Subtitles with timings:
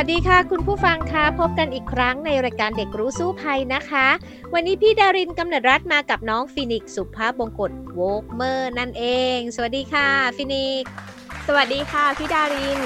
[0.00, 4.06] วัสดีค่ะ คุณผู้ฟังคะพบกันอีกครั้งในรายการเด็กรู้สู้ภัยนะคะ
[4.54, 9.04] วันนี้พี่ดารินกำเนิดรัฐมากับน้องฟินิกสุภาพบงกตโวกเมอร์นั่นเอ
[9.36, 10.84] ง สวัสดีค่ะฟินิก
[11.46, 12.80] สวัสดีค่ะพี่ดาริน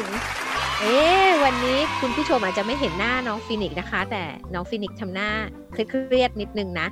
[0.80, 0.98] เอ๊
[1.45, 4.23] วันนี้คุณผู้ชมอาจจะไม่เห็นหน้าน้องฟินิกนะคะ แต่
[4.55, 5.30] น้องฟินิกทำหน้า
[5.73, 6.87] เครียดนิดนึงนะ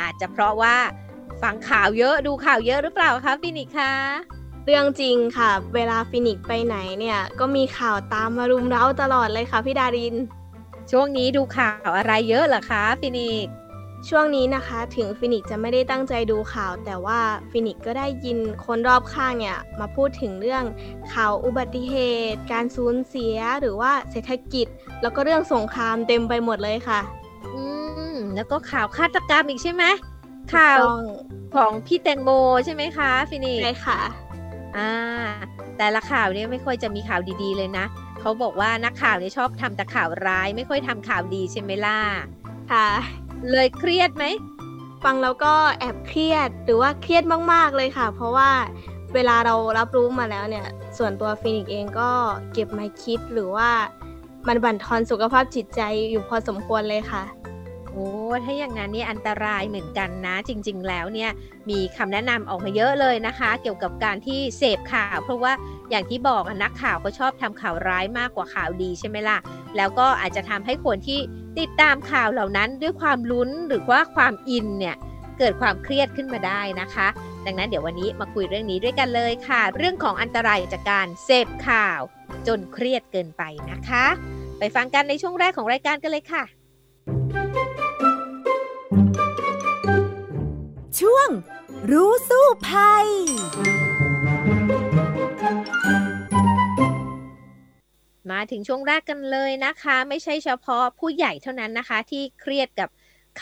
[0.00, 0.76] อาจจะเพราะว่า
[1.42, 10.14] ฟังข่าวเยอะดูข่าวเยอะหรือเปล่าคะฟินิกคะ เรื่องจริงค่ะ เวลาฟินิกไปไหนเนี่ย ก็มีข่าวตามมารุมเร้าตลอดเลยค่ะพี่ดาริน
[10.90, 13.46] ช่วงนี้ดูข่าวอะไรเยอะเหรอคะฟินิก
[14.08, 17.20] ช่วงนี้นะคะถึงฟินิกจะไม่ได้ตั้งใจดูข่าว แต่ว่า
[17.50, 20.64] ฟินิกก็ได้ยินคนรอบข้างเนี่ยมาพูดถึงเรื่อง
[21.12, 21.94] ข่าวอุบัติเห
[22.32, 24.66] ตุ การสูญเสียหรือว่าเศรษฐกิจ
[25.02, 27.00] แล้วก็เรื่องสงครามเต็มไปหมดเลยค่ะ
[27.54, 27.62] อื
[28.12, 29.84] มแล้วก็ข่าวฆาตกรรมอีกใช่ไหม
[30.54, 30.78] ข่าว
[31.54, 32.30] ของพี่แตงโม
[32.64, 34.00] ใช่ไหมคะ ฟินิกใช่ค่ะ
[34.76, 34.90] อ่า
[35.78, 37.86] แต่ละข่าวเนี่ยไม่ค่อยจะมีข่าวดีๆเลยนะ
[38.20, 41.98] เขาบอกว่านักข่าวเนี่ยชอบทำแต่ข่าวร้าย ไม่ค่อยทำข่าวดีใช่ไหมล่ะ
[42.72, 42.88] ค่ะ
[43.50, 44.24] เลยเครียดไหม
[45.04, 48.50] ฟังแล้วก็แอบเครียดหรือว่าเครียดมากๆเลยค่ะ เพราะว่า
[49.14, 50.66] เวลาเรารับรู้มาแล้วเนี่ย
[50.98, 52.10] ส่วนตัวฟินิกเองก็
[52.52, 53.70] เก็บมาคิดหรือว่า
[54.48, 57.22] มันบั่นทอนสุขภาพจิตใจอยู่พอสมควรเลยค่ะ
[57.92, 58.08] โอ้
[58.44, 61.30] ถ้าอย่างนั้นนี่อันตรายเหมือนกันนะ จริง ๆ แล้วเนี่ย
[61.70, 65.52] มีคำแนะนำออกมาเยอะเลยนะคะ เกี่ยวกับการที่เสพข่าว เพราะว่า
[65.90, 69.38] อย่างที่บอกนักข่าวก็ชอบทำข่าวร้ายมากกว่าข่าวดีใช่ไหมล่ะ
[69.76, 71.20] แล้วก็อาจจะทำให้คนที่
[71.58, 74.96] ติดตามข่าวเหล่านั้นด้วยความลุ้นหรือว่าความอินเนี่ย
[75.38, 77.08] เกิดความเครียดขึ้นมาได้นะคะ
[77.46, 82.00] ดังนั้นเดี๋ยววันนี้มาคุยเรื่องนี้ด้วยกันเลยค่ะ เรื่องของอันตรายจากการเสพข่าว
[82.46, 84.06] จนเครียดเกินไปนะคะ
[84.58, 86.44] ไปฟังกันในช่วงแรกของรายการกันเลยค่ะ
[91.00, 91.28] ช่วง
[91.90, 93.06] รู้สู้ภัย
[98.30, 102.88] มาถึงช่วงแรกกันเลยนะคะ ไม่ใช่เฉพาะผู้ใหญ่เท่านั้นนะคะ ที่เครียดกับ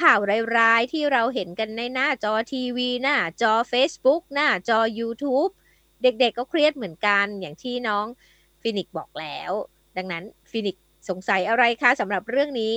[0.01, 0.19] ข่าว
[0.59, 5.51] ร้ายๆ ที่เราเห็นกันในหน้าจอทีวี หน้าจอ Facebook หน้าจอ YouTube
[6.03, 8.07] เด็กๆก็เครียดเหมือนกันอย่างที่น้อง
[8.61, 9.53] ฟินิกบอกแล้ว
[9.97, 10.77] ดังนั้นฟินิก
[11.09, 12.77] สงสัยอะไรคะสำหรับเรื่องนี้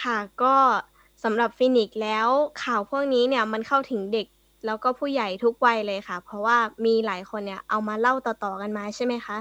[0.00, 0.56] ค่ะก็
[1.22, 2.28] สำหรับฟินิกแล้ว
[2.62, 4.26] ข่าวพวกนี้เนี่ยมันเข้าถึงเด็ก
[4.66, 9.38] แล้วก็ผู้ใหญ่ทุกวัยเลยค่ะ เพราะว่ามีหลายคนเนี่ยเอามาเล่าต่อๆกันมาใช่ไหมคะ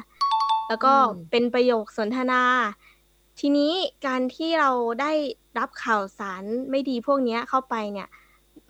[0.68, 0.94] แล้วก็
[1.32, 2.42] เป็นประโยคสนทนา
[3.40, 3.74] ทีนี้
[4.08, 4.72] การที่เรา
[5.02, 5.12] ได้
[5.60, 8.08] รับข่าวสารไม่ดีพวกนี้เข้าไปเนี่ย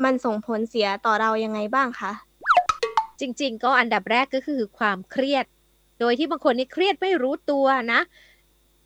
[0.03, 2.11] มันส่งผลเสียต่อเรายังไงบ้างคะ
[3.19, 5.45] จริง ๆ ก็อันดับแรกก็คือความเครียด
[6.00, 8.01] โดยที่บางคนนี่เครียดไม่รู้ตัวนะ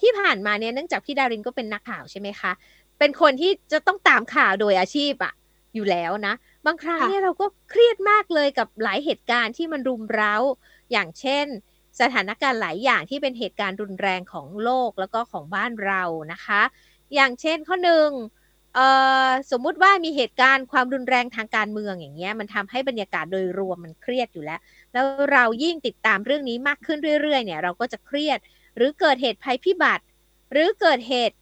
[0.01, 2.51] ที่ผ่านมาเนี่ยเนื่องจากพี่ดารินก็เป็นนักข่าวใช่ไหมคะ
[2.99, 5.33] เป็นคนที่จะต้องตามข่าวโดยอาชีพอะ
[5.75, 6.35] อยู่แล้วนะ
[6.65, 10.35] บางครั้งเนี่ยเราก็เครียดมากเลยกับหลายเหตุการณ์ที่มันรุมเร้า
[10.91, 11.45] อย่างเช่น
[12.01, 16.61] สถานการณ์หลายอย่างที่เป็นเหตุการณ์รุนแรงของโลกแล้วก็ของบ้านเรานะคะ
[17.15, 18.09] อย่างเช่นข้อหนึ่ง
[19.51, 24.59] สมมุติว่ามีเหตุการณ์ความรุนแรงทางการเมืองอย่างเงี้ยมันทำให้บรรยากาศโดยรวมมันเครียดอยู่แล้ว
[24.93, 28.39] แล้วเรายิ่งติดตามเรื่องนี้มากขึ้นเรื่อยๆเนี่ยเราก็จะเครียด
[28.75, 30.03] หรือเกิดเหตุภัยพิบัติ
[30.51, 31.35] หรือเกิดเหตุ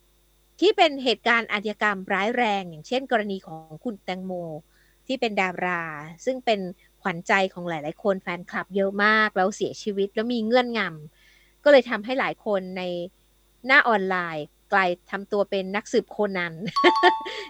[0.65, 4.31] ที่เป็นเหตุการณ์อาชญากรรมร้ายแรง อย่างเช่น กรณีของคุณแตงโม
[5.07, 5.81] ที่เป็นดารา
[6.25, 6.59] ซึ่งเป็น
[7.01, 12.83] ขวัญใจของหลาย ๆ คนแฟนคลับเยอะมาก แล้วเสียชีวิตแล้วมีเงื่อนงำก็เลยทำให้หลายคนใน
[13.65, 16.53] หน้าออนไลน์กลายทำตัวเป็นนักสืบโคนัน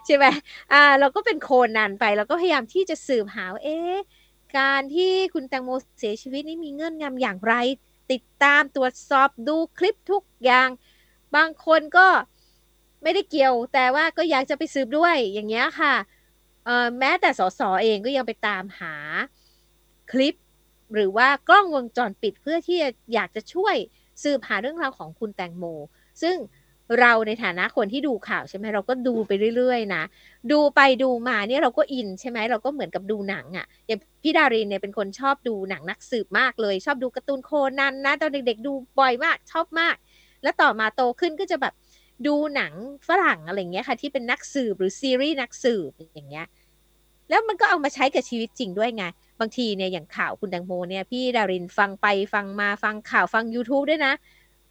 [0.06, 0.26] ใช่ไหม
[0.72, 3.96] อ่าเราก็เป็นโคนันไปเราก็พยายามที่จะสืบหาเอ๊ะ
[4.58, 5.70] การที่คุณแตงโม
[6.00, 7.54] เสียชีวิตนี่มีเงื่อนงำอย่างไร
[8.12, 10.70] ติดตามตรวจสอบดูคลิปทุกอย่าง
[11.36, 12.08] บางคนก็
[13.04, 15.94] ไม่ได้เกี่ยว แต่ว่าก็อยากจะไปสืบด้วยอย่างเงี้ยค่ะ
[17.00, 18.96] แม้แต่สสเองก็ยังไปตามหา
[20.12, 20.36] คลิป
[20.94, 22.78] หรือว่ากล้องวงจรปิดเพื่อที่
[23.14, 23.76] อยากจะช่วย
[24.24, 25.66] สืบหาเรื่องราวของคุณแตงโม
[26.22, 26.38] ซึ่ง
[27.00, 30.04] เราในฐานะคนที่ดูข่าวใช่ไหมเราก็ดูไปเรื่อยๆ นะ
[30.52, 39.96] ดูไปดูมาเนี่ยเราก็อินใช่ไหมเราก็เหมือนกับดูหนังอะ่ะอย่างพี่ดารินเนี่ยเป็นคนชอบดูหนังนักสืบมากเลย ชอบดูการ์ตูนโคนันนะตอนเด็กๆ ดูบ่อยมากชอบมาก
[40.44, 41.74] แล้วต่อมาโตขึ้นก็จะแบบ
[42.28, 42.74] ดูหนัง
[43.08, 46.48] ฝรั่งอะไรเงี้ยค่ะ ที่เป็นนักสืบหรือซีรีส์นักสืบอย่างเงี้ย
[47.30, 49.04] แล้วมันก็เอามาใช้กับชีวิตจริงด้วยไง
[49.40, 54.14] บางทีเนี่ยอย่างข่าวคุณแตงโมเนี่ยพี่ดารินฟังไปฟังมาฟังข่าวฟัง YouTube ด้วยนะ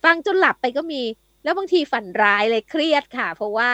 [0.04, 1.02] ฟังจนหลับไปก็มี
[1.44, 3.70] แล้วบางทีฝันร้ายเลยเครียดค่ะ เพราะว่า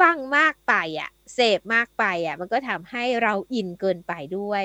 [0.00, 4.62] ฟังมากไปอะเสพมากไปอะมันก็ทำให้เราอินเกินไปด้วย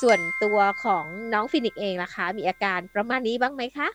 [0.00, 3.88] ส่วนตัวของน้องฟินิกเองล่ะคะ มีอาการประมาณนี้บ้างไหมคะ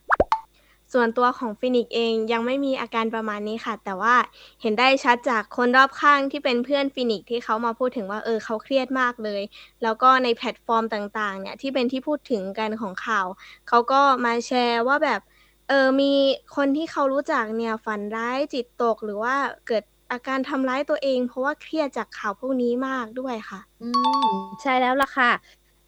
[0.94, 4.16] ส่วนตัวของฟินิกเองยังไม่มีอาการประมาณนี้ค่ะ แต่ว่า
[4.62, 9.42] เห็นได้ชัดจากคนรอบข้างที่เป็นเพื่อนฟินิกที่เขามาพูดถึงว่าเออเขาเครียดมากเลย
[9.84, 13.28] แล้วก็ในแพลตฟอร์มต่างๆ เนี่ยที่เป็นที่พูดถึงกันของข่าว
[13.68, 15.22] เขาก็มาแชร์ว่าแบบ
[15.70, 16.14] เออมี
[16.56, 19.36] คนที่เขารู้จักเนี่ยฝันร้ายจิตตกหรือว่า
[19.68, 23.90] เกิดอาการทำร้ายตัวเอง เพราะว่าเครียดจากข่าวพวกนี้มากด้วยค่ะ อื
[24.32, 25.32] มใช่แล้วล่ะค่ะ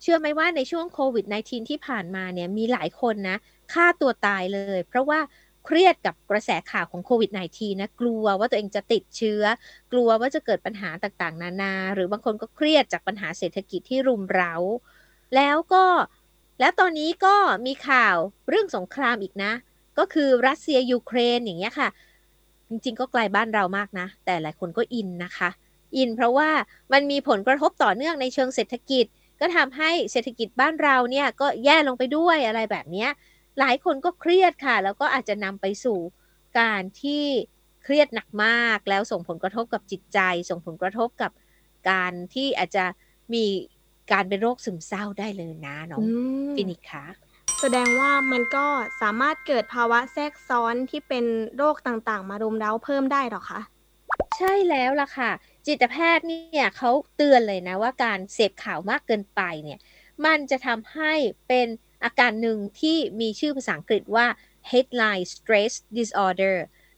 [0.02, 3.38] เชื่อไหมว่าในช่วงโควิด -19 ที่ผ่านมาเนี่ยมีหลายคนนะ
[3.74, 5.20] ฆ่าตัวตายเลย เพราะว่า
[5.66, 9.44] เครียดกับกระแสข่าวของโควิด -19 นะกลัวว่าตัวเองจะติดเชื้อ
[9.92, 14.56] กลัวว่าจะเกิดปัญหาต่างๆ นานา หรือบางคนก็เครียดจากปัญหาเศรษฐกิจที่รุมเร้า
[15.36, 15.86] แล้วก็
[16.60, 17.36] แล้วตอนนี้ก็
[17.66, 18.18] มีข่าว
[18.50, 19.54] เรื่องสงครามอีกนะ
[19.98, 21.90] ก็คือรัสเซียยูเครนอย่างเงี้ยค่ะ
[22.70, 25.50] จริงๆ ก็ไกลบ้านเรามากนะ แต่หลายคนก็อินนะคะ
[25.98, 26.50] อินเพราะว่า
[26.94, 29.06] มันมีผลกระทบต่อเนื่องในเชิงเศรษฐกิจ
[29.40, 33.10] ก็ทำให้เศรษฐกิจบ้านเราเนี่ยก็แย่ลงไปด้วยอะไรแบบเนี้ย
[33.60, 36.00] หลายคนก็เครียดค่ะ แล้วก็อาจจะนำไปสู่
[36.60, 37.24] การที่
[37.84, 40.20] เครียดหนักมากแล้วส่งผลกระทบกับจิตใจ
[40.50, 41.32] ส่งผลกระทบกับ
[41.90, 42.86] การที่อาจจะ
[43.34, 43.46] มี
[44.12, 46.08] การเป็นโรคซึมเศร้าได้เลยนะน้องอื
[46.48, 47.06] มฟินิกคะ
[47.60, 48.66] แสดงว่ามันก็
[49.02, 51.26] สามารถเกิดภาวะแทรกซ้อนที่เป็น
[51.58, 53.62] โรคต่างๆ มารุมเร้าเพิ่มได้หรอคะ
[54.38, 55.32] ใช่แล้วล่ะค่ะ
[55.68, 59.80] จิตแพทย์เนี่ยเขาเตือนเลยนะว่าการเสพข่าวมากเกินไปเนี่ย
[60.26, 61.14] มันจะทำให้
[61.48, 61.68] เป็น
[62.04, 64.26] อาการหนึ่งที่มีชื่อภาษาอังกฤษว่า
[64.72, 66.56] headline stress disorder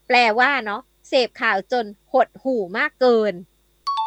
[0.08, 3.34] แปลว่าเนาะเสพข่าวจนหดหู่มากเกิน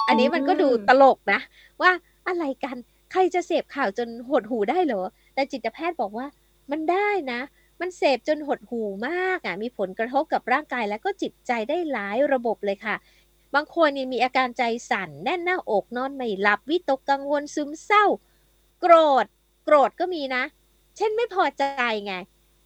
[0.09, 1.41] อันนี้มันก็ดูตลกนะ
[1.83, 1.91] ว่า
[2.29, 2.77] อะไรกัน
[3.13, 5.03] ใครจะเสพข่าวจนหดหูได้เหรอ
[5.35, 6.27] แต่จิตแพทย์บอกว่า
[6.71, 7.41] มันได้นะ
[7.81, 12.97] มันเสพจนหดหูมากอะ มีผลกระทบกับร่างกายและก็จิตใจได้หลายระบบเลยค่ะ
[13.55, 18.05] บางคนเนี่ยมีอาการใจสั่น แน่นหน้าอกนอนไม่หลับวิตกกังวลซึมเศร้า
[18.81, 18.95] โกร
[19.25, 19.27] ธ
[19.65, 20.45] โกรธก็มีนะ
[20.97, 21.65] เช่นไม่พอใจ
[22.07, 22.15] ไง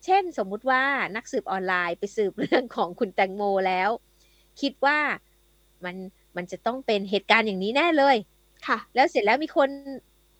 [0.04, 0.82] เช่นสมมุติว่า
[1.16, 3.90] นักสืบออนไลน์ไปสืบเรื่องของคุณแตงโมแล้ว
[4.60, 4.98] คิดว่า
[5.84, 5.96] มัน
[6.36, 8.16] มันจะต้องเป็นเหตุการณ์อย่างนี้แน่เลย
[8.66, 9.68] ค่ะ แล้วเสร็จแล้วมีคน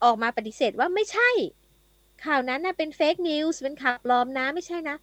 [0.05, 1.31] ออกมาปฏิเสธว่าไม่ใช่
[2.25, 4.97] ข่าวนั้นนะเป็นเฟกนิวส์เป็นข่าวปลอมนะไม่ใช่นะ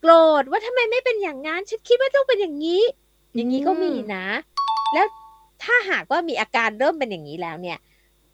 [0.00, 2.82] โกรธว่าทำไมไม่เป็นอย่างนั้น ฉันคิดว่าต้องเป็นอย่างนี้
[3.34, 4.26] อย่างนี้ก็มีนะ
[4.94, 5.06] แล้ว
[5.64, 7.78] ถ้าหากว่ามีอาการเริ่มเป็นอย่างนี้แล้วเนี่ย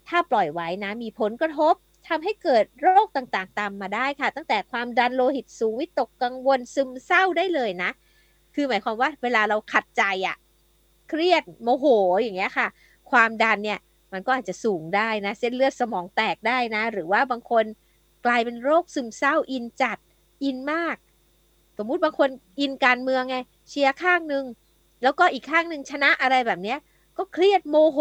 [0.08, 1.74] ถ้าปล่อยไว้นะ มีผลกระทบ
[2.08, 7.90] ทำให้เกิดโรคต่างๆ ตามมาได้ค่ะ ตั้งแต่ความดันโลหิตสูงวิตกกังวลซึมเศร้าได้เลยนะ
[8.54, 10.36] คือหมายความว่าเวลาเราขัดใจอะ่ะ
[11.08, 11.86] เครียดโมโห
[12.22, 12.68] อย่างเงี้ยค่ะ
[13.10, 13.80] ความดันเนี่ย
[14.12, 17.64] มันก็อาจจะสูงได้นะ เส้นเลือดสมองแตกได้นะ หรือว่าบางคน
[18.26, 19.98] กลายเป็นโรคซึมเศร้าอินจัด
[20.44, 20.96] อินมาก
[21.78, 22.28] สมมุติบางคน
[22.60, 23.36] อินการเมืองไง
[23.68, 24.44] เชียร์ข้างหนึ่ง
[25.02, 26.78] แล้วก็อีกข้างหนึ่งชนะอะไรแบบเนี้ย
[27.16, 27.98] ก็เครียดโมโห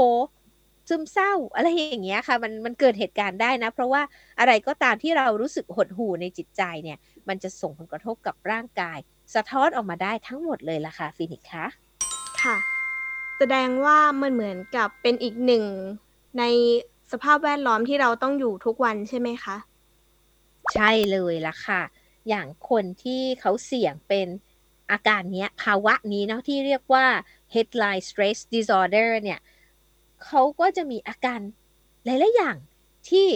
[0.90, 4.02] ซึมเศร้าอะไรอย่างเงี้ยค่ะมันมันเกิดเหตุการณ์ได้นะ เพราะว่า
[4.40, 6.98] อะไรก็ตามที่เรารู้สึกหดหู่ในจิตใจเนี่ย
[7.28, 8.98] มันจะส่งผลกระทบกับร่างกาย
[9.36, 11.66] สะท้อนออกมาได้ทั้งหมดเลยล่ะค่ะฟินิกส์คะ
[12.42, 12.58] ค่ะ
[13.38, 15.64] แสดงว่ามันเหมือนกับเป็นอีกหนึ่ง
[16.40, 16.44] ใน
[17.12, 19.58] สภาพแวดล้อมที่เราต้องอยู่ทุกวันใช่ไหมคะ
[20.74, 21.82] ใช่เลยล่ะค่ะ
[22.30, 24.28] อย่างคนที่เขาเสี่ยงเป็น
[24.92, 27.06] อาการเนี้ยภาวะนี้เนาะที่เรียกว่า
[27.54, 29.40] headline stress disorder เนี่ย
[30.26, 31.40] เขาก็จะมีอาการ
[32.06, 32.58] หลายๆอย่าง
[33.10, 33.28] ที่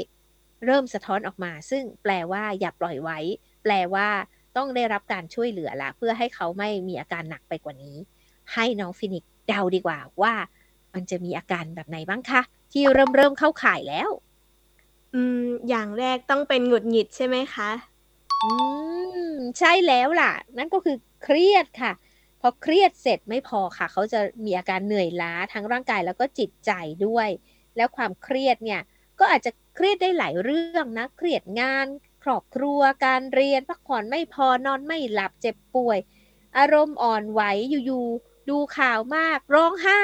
[0.65, 3.19] เริ่มสะท้อนออกมา ซึ่งแปลว่าอย่าปล่อยไว้
[3.63, 4.07] แปลว่า
[4.57, 7.97] ต้องได้รับการช่วยเหลือละเพื่อให้เขาไม่มีอาการหนักไปกว่านี้
[8.53, 10.33] ให้น้องฟินิกซ์เดาดีกว่าว่า
[10.93, 12.41] มันจะมีอาการแบบไหนบ้างคะ
[12.71, 14.09] ที่เริ่มเริ่มเข้าข่ายแล้ว
[15.13, 17.69] อืม อย่างแรกต้องเป็นหงุดหงิดใช่ไหมคะ
[18.43, 18.49] อื
[19.29, 21.91] ม ใช่แล้วล่ะ นั่นก็คือเครียดค่ะ
[22.41, 26.71] พอเครียดเสร็จไม่พอค่ะ เขาจะมีอาการเหนื่อยล้าทั้งร่างกายแล้วก็จิตใจ
[27.05, 27.29] ด้วย
[27.77, 28.81] แล้วความเครียดเนี่ย
[29.19, 31.87] ก็อาจจะเครียดได้หลายเรื่องนะ เครียดงาน
[32.23, 35.99] ครอบครัว การเรียน พักผ่อนไม่พอนอนไม่หลับเจ็บป่วย
[36.57, 40.03] อารมณ์อ่อนไหวอยู่ๆดูข่าวมากร้องไห้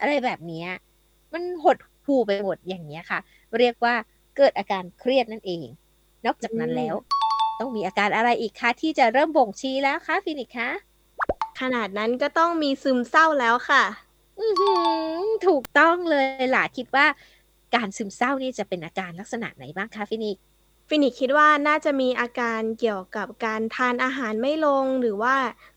[0.00, 0.68] อะไรแบบเนี้ย
[1.32, 1.76] มันหด
[2.06, 3.18] หู่ไปหมดอย่างเนี้ยค่ะ
[3.58, 3.94] เรียกว่า
[4.36, 5.66] เกิดอาการเครียดนั่นเอง
[6.26, 6.94] นอกจากนั้นแล้ว
[7.60, 10.70] ต้องมีอาการอะไรอีกคะที่จะเริ่มบ่งชี้แล้วคะฟินิกส์คะ
[11.60, 13.84] ขนาดนั้นก็ต้องมีซึมเศร้าแล้วค่ะ
[14.40, 14.72] อือหื
[15.20, 17.06] อถูกต้องเลยล่ะคิดว่า
[17.74, 20.42] การซึมเศร้านี่จะเป็นอาการลักษณะไหนบ้างคะฟินิกส์
[20.88, 25.34] ฟินิกซ์คิดว่าน่าจะมีอาการเกี่ยวกับการทานอาหารไม่ลงหรือว่า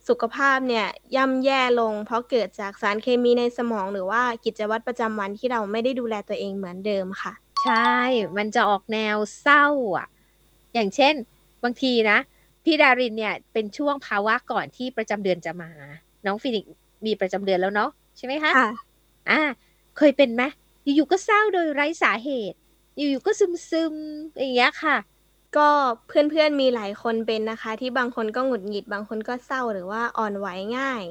[0.07, 7.95] สุขภาพเนี่ยย่ำแย่ลง เพราะเกิดจากสารเคมีในสมองหรือว่ากิจวัตรประจำวันที่เราไม่ได้ดูแลตัวเองเหมือนเดิมค่ะ ใช่
[8.37, 9.65] มันจะออกแนวเศร้า
[9.97, 10.07] อะ
[10.73, 11.13] อย่างเช่น
[11.63, 12.17] บางทีนะ
[12.69, 15.69] พี่ดารินเนี่ยเป็นช่วงภาวะก่อนที่ประจำเดือนจะมา
[16.25, 16.71] น้องฟินิกส์
[17.05, 18.69] มีประจำเดือนแล้วเนาะใช่ไหมคะค่ะ
[19.29, 19.41] อ่า
[19.97, 20.43] เคยเป็นไหม
[20.83, 22.57] อยู่ๆก็เศร้าโดยไร้สาเหตุ
[22.97, 24.97] อยู่ๆก็ซึมๆอย่างเงี้ยค่ะ
[25.57, 25.69] ก็
[26.07, 30.47] เพื่อนๆมีหลายคนเป็นนะคะ ที่บางคนก็หงุดหงิดบางคนก็เศร้าหรือว่าอ่อนไหว
[30.77, 31.03] ง่าย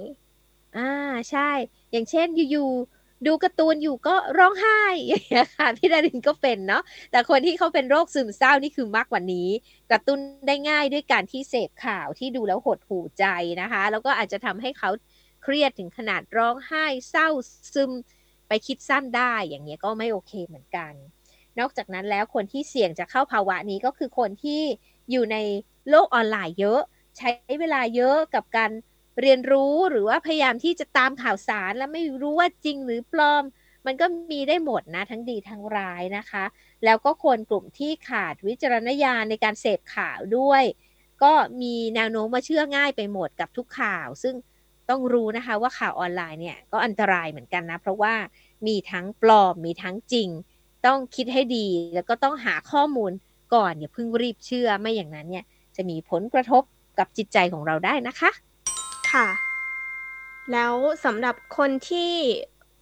[0.76, 0.90] อ่า
[1.30, 1.50] ใช่
[1.90, 2.95] อย่างเช่นอยู่ๆ
[3.26, 9.48] ดูการ์ตูนอยู่ก็ร้องไห้อย่างเงี้ยค่ะพี่ดารินก็เป็นเนาะแต่คนที่เขาเป็นโรคซึมเศร้านี่คือมากกว่านี้
[9.90, 13.24] กระตุ้นได้ง่ายด้วยการที่เสพข่าวที่ดูแล้วหดหูใจ
[13.60, 14.90] นะคะ แล้วก็อาจจะทำให้เขา
[15.42, 17.28] เครียดถึงขนาดร้องไห้เศร้า
[17.74, 17.90] ซึม
[18.48, 20.92] ไปคิดสั้นได้อย่างเงี้ยก็ไม่โอเคเหมือนกัน
[21.58, 24.62] นอกจากนั้นแล้วคนที่เสี่ยงจะเข้าภาวะนี้ก็คือคนที่
[25.10, 25.36] อยู่ใน
[25.90, 26.80] โลกออนไลน์เยอะ
[27.18, 27.30] ใช้
[27.60, 28.70] เวลาเยอะกับการ
[29.20, 33.44] เรียนรู้หรือว่าพยายามที่จะตามข่าวสารแล้วไม่รู้ว่าจริงหรือปลอม
[33.86, 36.44] มันก็มีได้หมดนะทั้งดีทั้งร้ายนะคะ
[36.84, 40.64] แล้วก็คนกลุ่มที่ขาดวิจารณญาณในการเสพข่าวด้วย
[41.22, 41.32] ก็
[41.62, 44.34] มีแนวโน้มมาเชื่อง่ายไปหมดกับทุกข่าว ซึ่ง
[44.90, 48.14] ต้องรู้นะคะว่าข่าวออนไลน์เนี่ยก็อันตรายเหมือนกันนะ เพราะว่า
[48.66, 50.28] มีทั้งปลอมมีทั้งจริง
[50.86, 53.12] ต้องคิดให้ดีแล้วก็ต้องหาข้อมูล
[53.54, 55.44] ก่อนอย่าเพิ่งรีบเชื่อไม่อย่างนั้นเนี่ย
[55.76, 56.62] จะมีผลกระทบ
[56.98, 58.30] กับจิตใจของเราได้นะคะ
[59.12, 59.28] ค่ะ
[60.52, 62.12] แล้วสำหรับคนที่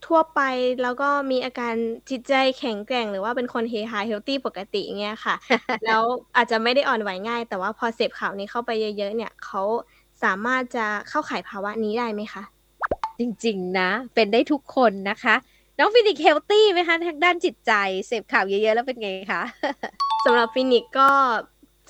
[0.06, 0.40] ทั่วไป
[0.82, 1.74] แล้วก็มีอาการ
[2.10, 5.34] จิตใจแข็งแกร่ง หรือว่าเป็นคนเฮฮาเฮลตีปกติเงี้ยค่ะ
[5.84, 6.02] แล้ว
[6.36, 9.62] อาจจะไม่ได้อ่อนไหวง่าย แต่ว่าพอเสพข่าวนี้เข้าไปเยอะๆเนี่ยเขา
[10.22, 12.42] สามารถจะเข้าข่ายภาวะนี้ได้ไหมคะ
[13.18, 15.34] จริงๆนะ เป็นได้ทุกคนนะคะ
[15.78, 17.72] น้องฟินิก healthy ไหมคะทางด้านจิตใจ
[18.06, 19.42] เสพข่าวเยอะๆแล้วเป็นไงคะ
[20.24, 21.10] สำหรับฟินิกก็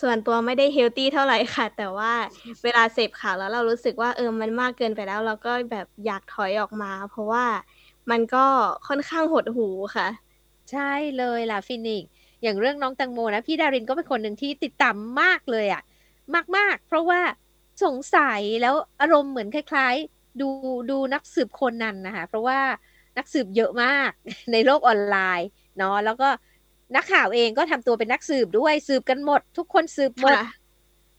[0.03, 2.13] ส่วนตัวไม่ได้ healthy เท่าไหร่ค่ะ แต่ว่า
[2.63, 7.45] เวลาเสพข่าวแล้วเรารู้สึกว่าเออมันมากเกินไปแล้ว เราก็แบบอยากถอยออกมา เพราะว่า
[8.11, 8.47] มันก็
[8.89, 10.09] ค่อนข้างหดหู่ค่ะ
[10.71, 12.05] ใช่เลยล่ะฟินิก
[12.43, 15.83] อย่างเรื่องน้องแตงโมนะ พี่ดารินก็เป็นคนหนึ่งที่ติดตามมากเลยอะ
[16.57, 17.21] มากๆ เพราะว่า
[17.85, 20.49] สงสัยแล้วอารมณ์เหมือนคล้ายๆ ดู
[20.91, 22.59] ดูนักสืบคนนั้นนะคะเพราะว่า
[23.19, 24.11] นักสืบเยอะมาก
[24.53, 25.49] ในโลกออนไลน์
[25.79, 26.29] เนาะแล้วก็
[26.97, 30.37] นักข่าวเองก็ทำตัวเป็นนักสืบด้วยสืบกันหมด ทุกคนสืบหมด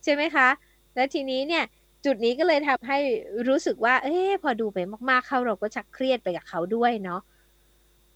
[0.04, 0.48] ใช่ไหมคะ
[0.96, 1.64] แล้วทีนี้เนี่ย
[2.06, 3.00] จุดนี้ก็เลยทำให้
[3.48, 4.80] รู้สึกว่า เอ๊พอดูไป
[5.10, 7.22] มาก ๆ เข้าเราก็ชักเครียดไปกับเขาด้วยเนาะ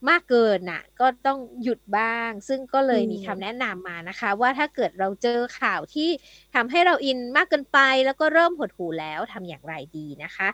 [0.10, 6.10] มากเกินน่ะ ก็ต้องหยุดบ้าง ซึ่งก็เลยมีคำแนะนำมานะคะ ว่าถ้าเกิดเราเจอข่าวที่
[6.56, 10.48] ทำให้เราอินมากเกินไป แล้วก็เริ่มหดหูแล้วทำอย่างไรดีนะคะ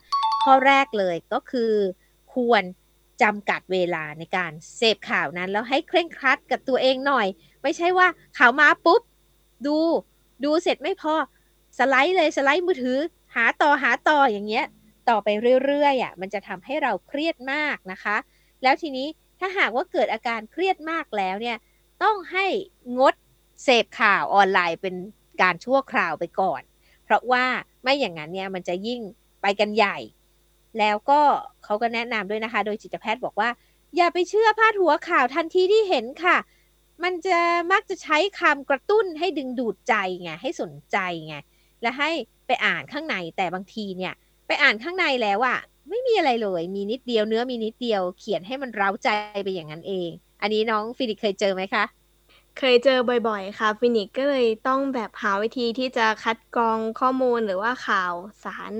[0.43, 1.71] ข้อแรกเลยก็คือ
[2.33, 2.63] ควร
[3.21, 7.27] จำกัดเวลาในการเสพข่าวนั้น แล้วให้เคร่งครัดกับตัวเองหน่อย
[7.63, 8.07] ไม่ใช่ว่า
[8.37, 9.01] ข่าวมาปุ๊บ
[9.67, 9.77] ดู
[10.43, 11.15] ดูเสร็จไม่พอ
[11.77, 12.99] สไลด์เลยสไลด์มือถือ
[13.35, 14.65] หาต่อหาต่ออย่างเงี้ย
[15.09, 15.27] ต่อไป
[15.65, 18.17] เรื่อยๆอะมันจะทำให้เราเครียดมากนะคะ
[18.63, 19.07] แล้วทีนี้
[19.39, 21.57] ถ้าหากว่าเกิดอาการเครียดมากแล้วเนี่ย
[22.03, 22.47] ต้องให้
[22.97, 23.13] งด
[23.63, 24.95] เสพข่าวออนไลน์เป็น
[25.41, 26.61] การชั่วคราวไปก่อน
[27.03, 27.45] เพราะว่า
[27.83, 29.01] ไม่อย่างนั้นเนี่ยมันจะยิ่ง
[29.41, 29.97] ไปกันใหญ่
[30.79, 31.21] แล้วก็
[31.63, 33.49] เขาก็แนะนำด้วยนะคะ โดยจิตแพทย์บอกว่า
[33.95, 36.37] อย่าไปเชื่อพาดหัวข่าวทันทีที่เห็นค่ะ
[37.03, 37.39] มันจะ
[37.71, 41.35] มักจะใช้คำกระตุ้นให้ดึงดูดใจไงให้สนใจไง
[41.81, 42.09] และให้
[42.47, 44.13] ไปอ่านข้างในแต่บางทีเนี่ย
[44.47, 49.09] ไปอ่านข้างในแล้วอะไม่มีอะไรเลย มีนิดเดียวเนื้อมีนิดเดียวเขียนให้มันเร้าใจ
[49.43, 50.09] ไปอย่างนั้นเอง
[50.41, 51.83] อันนี้น้องฟินิกเคยเจอไหมคะ
[52.59, 58.13] เคยเจอบ่อยๆ ค่ะ ฟินิกก็เลยต้องแบบหาวิธีที่จะคัดกรองข้อมูลหรือว่าข่าว
[58.43, 58.71] สาร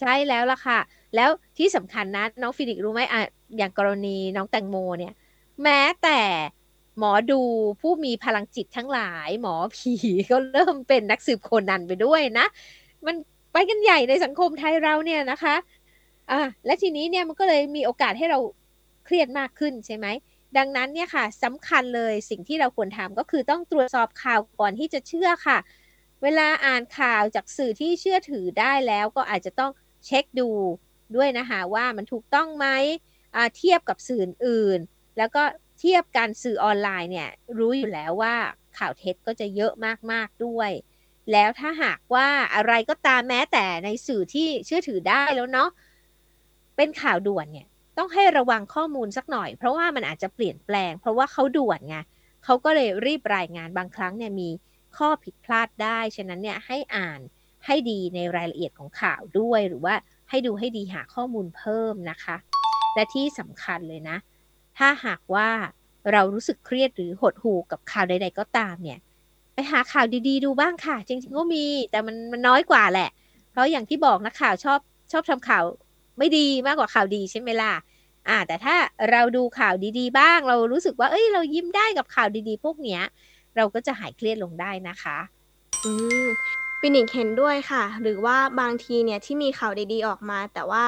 [0.00, 0.78] ใช่แล้วล่ะค่ะ
[1.16, 3.20] แล้วที่สำคัญนะ น้องฟินิกรู้ไหมอะ
[3.56, 5.14] อย่างกรณีน้องแตงโมเนี่ย
[5.62, 6.20] แม้แต่
[6.98, 7.40] หมอดู
[7.80, 9.92] ผู้มีพลังจิตทั้งหลาย หมอผี
[10.30, 12.46] ก็เริ่มเป็นนักสืบโคนันไปด้วยนะ
[13.06, 13.16] มัน
[13.52, 15.54] ไปกันใหญ่ในสังคมไทยเราเนี่ยนะคะ
[16.30, 18.38] อะและทีนี้เนี่ยมันก็เลยมีโอกาสให้เรา
[19.04, 20.06] เครียดมากขึ้นใช่ไหม
[20.56, 25.58] ดังนั้นเนี่ยค่ะสำคัญเลยสิ่งที่เราควรทำก็คือต้องตรวจสอบข่าวก่อนที่จะเชื่อค่ะ
[26.22, 29.70] เวลาอ่านข่าวจากสื่อที่เชื่อถือได้แล้วก็อาจจะต้อง
[30.08, 30.50] เช็คดู
[31.16, 32.66] ด้วยนะคะว่ามันถูกต้องไหม
[33.56, 34.80] เทียบกับสื่ออื่น
[35.18, 35.42] แล้วก็
[35.78, 38.34] เทียบการสื่อออนไลน์เนี่ยรู้อยู่แล้วว่า
[38.78, 39.72] ข่าวเท็จก็จะเยอะ
[40.12, 40.70] มากๆด้วย
[41.32, 45.70] แล้วถ้าหากว่าอะไรก็ตามแม้แต่ในสื่อที่เชื่อถือได้แล้วเนาะ
[46.76, 47.66] เป็นข่าวด่วนเนี่ย
[47.98, 51.96] ต้องให้ระวังข้อมูลสักหน่อย เพราะว่ามันอาจจะเปลี่ยนแปลง เพราะว่าเขาด่วนไง
[52.44, 54.48] เขาก็เลยรีบรายงานบางครั้งเนี่ยมี
[54.96, 57.20] ข้อผิดพลาดได้ ฉะนั้นเนี่ยให้อ่าน
[57.66, 59.94] ให้ดีในรายละเอียดของข่าวด้วย หรือว่า
[60.30, 62.36] ให้ดูให้ดีหาข้อมูลเพิ่มนะคะ
[62.94, 64.16] และที่สำคัญเลยนะ
[64.78, 65.48] ถ้าหากว่า
[66.12, 68.98] เรารู้สึกเครียดหรือหดหู่กับข่าวใด ๆ ก็ตามเนี่ย
[69.54, 73.10] ไปหาข่าวดีๆ ดูบ้างค่ะ จริงๆก็มี แต่มันมันน้อยกว่าแหละ
[73.50, 74.80] เพราะอย่างที่บอกนะข่าวชอบ
[75.12, 75.64] ชอบทำข่าว
[76.18, 77.74] ไม่ดีมากกว่าข่าวดีใช่ไหมล่ะ
[78.28, 78.74] อ่าแต่ถ้า
[79.10, 83.02] เราดูข่าวดีๆ บ้าง เรารู้สึกว่าเอ้ยเรายิ้มได้กับข่าวดีๆ พวกเนี้ย
[83.56, 85.18] เราก็จะหายเครียดลงได้นะคะ
[85.84, 85.92] อื
[86.24, 86.26] ม
[86.80, 90.84] ฟินิกเห็นด้วยค่ะ หรือว่าบางทีเนี่ยที่มีข่าวดีๆออกมา แต่ว่า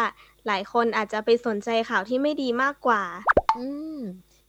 [0.46, 3.02] หลายคนอาจจะไปสนใจข่าวที่ไม่ดีมากกว่า
[3.58, 3.66] อื
[3.96, 3.98] ม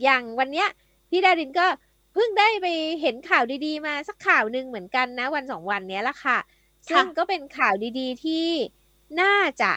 [0.04, 0.68] อย่างวันเนี้ย
[1.10, 1.66] พี่ดารินก็
[2.14, 2.68] เพิ่งได้ไป
[3.02, 6.38] เห็นข่าวดีๆ มาสักข่าวหนึ่งเหมือนกันนะ วันสองวันเนี้ยละค่ะ
[6.90, 8.48] ซึ่งก็เป็นข่าวดีๆที่
[9.22, 9.72] น่าจะ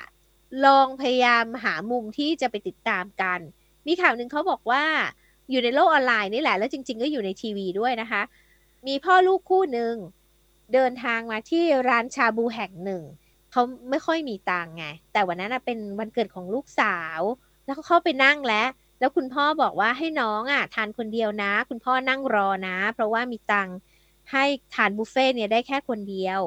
[0.67, 3.39] ลองพยายามหามุมที่จะไปติดตามกัน
[3.87, 4.85] มีข่าวหนึ่งเขาบอกว่า
[5.51, 8.23] อยู่ในโลกออนไลน์นี่แหละ แล้วจริง ๆ ก็อยู่ในทีวีด้วยนะคะ
[8.87, 9.95] มีพ่อลูกคู่หนึ่ง
[10.73, 13.03] เดินทางมาที่ร้านชาบูแห่งหนึ่ง
[13.51, 17.21] เขาไม่ค่อยมีตังไง แต่วันนั้นเป็นวันเกิดของลูกสาว
[17.65, 18.69] แล้วเขาเข้าไปนั่งแล้ว
[18.99, 23.69] แล้วคุณพ่อบอกว่าให้น้องอะทานคนเดียวนะ คุณพ่อนั่งรอนะ เพราะว่ามีตัง
[24.33, 24.45] ให้
[24.75, 26.41] ทานบุฟเฟ่เนี่ยได้แค่คนเดียว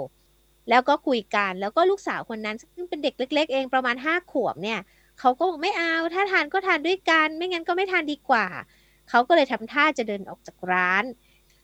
[0.70, 4.80] แล้วก็คุยกันแล้วก็ลูกสาวคนนั้น ซึ่งเป็นเด็กเล็ก ๆ เองประมาณห้าขวบเนี่ย
[5.20, 8.46] เขาก็บอกไม่เอาถ้าทานก็ทานด้วยกัน ไม่งั้นก็ไม่ทานดีกว่า
[9.10, 11.04] เขาก็เลยทำท่าจะเดินออกจากร้าน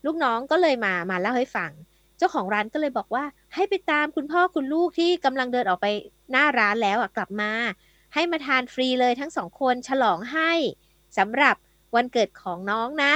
[0.06, 1.72] ลูกน้องก็เลยมามาเล่าให้ฟัง
[2.18, 3.24] เจ้าของร้านก็เลยบอกว่า
[3.56, 5.88] ให้ไปตามคุณพ่อคุณลูกที่กำลังเดินออกไป
[6.32, 7.52] หน้าร้านแล้วอะกลับมา
[8.14, 10.52] ให้มาทานฟรีเลยทั้งสองคนฉลองให้
[11.18, 11.56] สำหรับ
[11.96, 13.14] วันเกิดของน้องนะ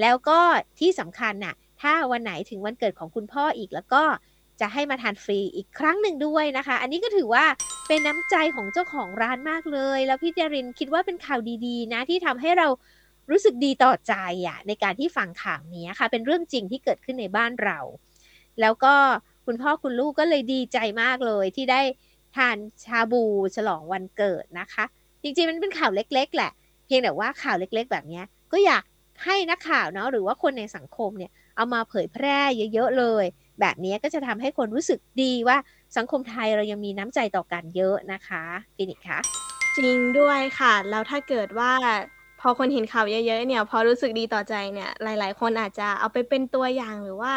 [0.00, 0.40] แล้วก็
[0.78, 4.02] ที่สำคัญน่ะถ้าวันไหนถึงวันเกิดของคุณพ่ออีกแล้วก็
[4.60, 7.44] จะให้มาทานฟรีอีกครั้งหนึ่งด้วยนะคะ อันนี้ก็ถือว่า
[7.88, 12.68] เป็นน้ำใจของเจ้าของร้านมากเลย แล้วพี่ดารินคิดว่าเป็นข่าวดีๆ นะที่ทำให้เรา
[13.30, 14.14] รู้สึกดีต่อใจ
[14.46, 17.78] อะในการที่ฟังข่าวนี้ค่ะ เป็นเรื่องจริงที่เกิดขึ้นในบ้านเรา
[18.60, 18.94] แล้วก็
[19.46, 21.80] คุณพ่อคุณลูกก็เลยดีใจมากเลยที่ได้
[22.36, 23.22] ทานชาบู
[23.56, 24.84] ฉลองวันเกิดนะคะ
[25.22, 26.52] จริงๆมันเป็นข่าวเล็ก ๆ แหละ
[26.86, 28.82] เพียงแต่ว่าข่าวเล็ก ๆ แบบนี้ก็อยาก
[29.24, 32.38] ให้นักข่าวเนาะหรือว่าคนในสังคมเนี่ยเอามาเผยแพร่
[32.74, 33.24] เยอะๆเลย
[33.60, 35.56] แบบนี้ก็จะทำให้คนรู้สึกดีว่า
[35.96, 38.42] สังคมไทยเรายังมีน้ำใจต่อกันเยอะนะคะ
[38.76, 39.18] ฟินิกคะ
[39.76, 41.72] จริงด้วยค่ะ แล้วถ้าเกิดว่า
[42.40, 47.34] พอคนเห็นข่าวเยอะๆเนี่ย พอรู้สึกดีต่อใจเนี่ย หลายๆ คนอาจจะเอาไปเป็นตัวอย่างหรือว่า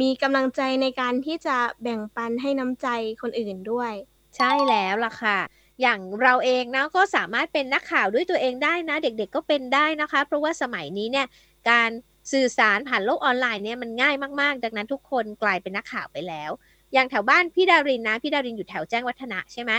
[0.00, 2.88] มีกำลังใจในการที่จะแบ่งปันให้น้ำใจ
[3.22, 3.92] คนอื่นด้วย
[4.36, 5.38] ใช่แล้วล่ะค่ะ
[5.80, 11.26] อย่างเราเองนะก็สามารถเป็นนักข่าวด้วยตัวเองได้นะ เด็กๆก็เป็นได้นะคะ เพราะว่าสมัยนี้เนี่ย
[11.70, 11.90] การ
[12.32, 16.50] สื่อสารผ่านโลกออนไลน์เนี่ยมันง่ายมากๆ ดังนั้นทุกคนกลายเป็นนักข่าวไปแล้ว
[16.92, 19.72] อย่างแถวบ้านพี่ดารินนะพี่ดารินอยู่แถวแจ้งวัฒนะใช่ไหม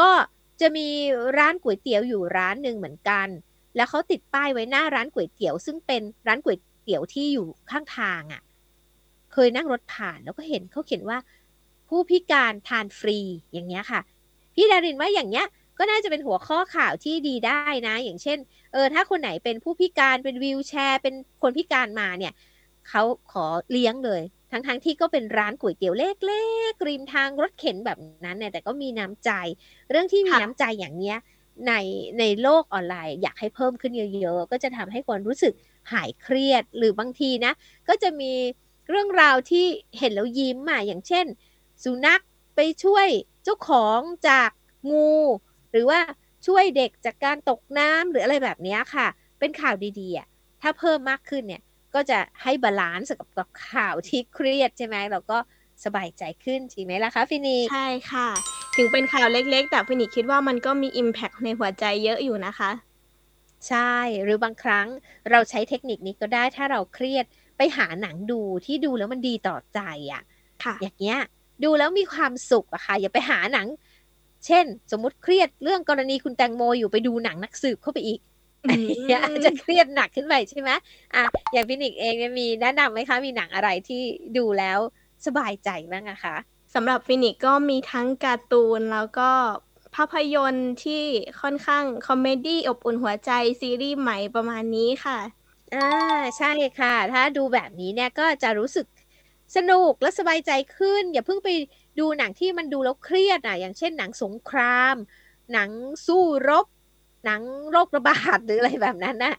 [0.00, 0.10] ก็
[0.60, 0.88] จะมี
[1.38, 3.28] ร้านก๋วยเตี๋ยวอยู่ร้านหนึ่งเหมือนกัน
[3.76, 8.42] แล้วเขาติดป้ายไว้หน้าร้านก๋วยเตี๋ยว ซึ่งเป็นร้านก๋วยเตี๋ยวที่อยู่ข้างทางอะ่ะ
[9.32, 11.18] เคยนั่งรถผ่านแล้วก็เห็นเขาเขียนว่า
[11.88, 13.18] ผู้พิการทานฟรี
[13.52, 14.00] อย่างเงี้ยค่ะ
[14.54, 15.46] พี่ดารินว่าอย่างเงี้ย
[15.78, 18.38] ก็น่าจะเป็นหัวข้อข่าวที่ดีได้นะ อย่างเช่น
[18.72, 22.32] เออ ถ้าคนไหนเป็นผู้พิการเป็นวีลแชร์ เป็นคนพิการมาเนี่ย
[22.88, 23.02] เขา
[23.32, 29.30] ขอเลี้ยงเลย ทั้งๆทที่ก็เป็นร้านก๋วยเตี๋ยวเล็กๆริมทางรถเข็นแบบนั้นเนี่ย แต่ก็มีน้ำใจ
[29.90, 31.18] เรื่องที่มีน้ำใจอย่างเนี้ย
[31.66, 31.72] ใน
[32.18, 35.52] ในโลกออนไลน์ อยากให้เพิ่มขึ้นเยอะๆ ก็จะทำให้คนรู้สึก
[35.92, 37.52] หายเครียดหรือบางทีนะ
[37.88, 38.32] ก็จะมี
[38.88, 39.66] เรื่องราวที่
[39.98, 41.26] เห็นแล้วยิ้มอะอย่างเช่น
[41.84, 42.22] สุนัข
[42.56, 43.06] ไปช่วย
[43.44, 44.50] เจ้าของจาก
[44.90, 45.12] งู
[45.70, 46.00] หรือว่า
[46.46, 49.06] ช่วยเด็กจากการตกน้ำหรืออะไรแบบนี้ค่ะ
[49.38, 50.26] เป็นข่าวดีๆอะ
[50.62, 51.62] ถ้าเพิ่มมากขึ้นเนี่ย
[51.94, 55.38] ก็จะให้ balance กับกับข่าวที่เครียดใช่ไหมเราก็
[55.84, 58.28] สบายใจขึ้นใช่ไหมล่ะคะฟินิกใช่ค่ะ
[58.76, 62.70] ถึงเป็นข่าวเล็กๆ แต่ฟินิกคิดว่ามันก็มี Impact ในหัวใจเยอะอยู่นะคะ
[63.68, 64.86] ใช่หรือบางครั้ง
[65.30, 67.24] เราใช้เทคนิคนี้ก็ได้ถ้าเราเครียด
[67.56, 69.80] ไปหาหนังดูที่ดูแล้วมันดีต่อใจ
[70.12, 71.18] อะค่ะอย่างเงี้ย
[71.64, 73.66] ดูแล้วมีความสุขอะค่ะ อย่าไปหาหนัง
[74.46, 78.20] เช่น สมมติเครียดเรื่องกรณีคุณแตงโมอยู่ไปดูหนังนักสืบเข้าไปอีก
[78.70, 80.70] อันนี้จะเครียดหนักขึ้นไปใช่ไหม
[81.14, 84.02] อะอย่างฟินิกเองมีแนะนำไหมคะ มีหนังอะไรที่
[84.36, 84.78] ดูแล้ว
[85.26, 86.36] สบายใจบ้างอะคะ
[86.74, 89.30] สำหรับฟินิกก็มีทั้งการ์ตูนแล้วก็
[89.94, 91.04] ภาพยนตร์ที่
[91.40, 95.18] ค่อนข้าง comedy อบอุ่นหัวใจซีรีส์ใหม่ประมาณนี้ค่ะ
[95.74, 95.90] อ่า
[96.38, 98.86] ใช่ค่ะ ถ้าดูแบบนี้เนี่ยก็จะรู้สึก
[99.56, 101.48] สนุกและสบายใจขึ้น อย่าเพิ่งไป
[101.98, 104.94] ดูหนังที่มันดูแล้วเครียดอะ อย่างเช่นหนังสงคราม
[105.52, 105.70] หนัง
[106.06, 106.66] สู้รบ
[107.24, 109.34] หนังโรคระบาดหรืออะไรแบบนั้นนะ